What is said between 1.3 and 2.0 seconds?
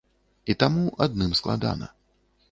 складана.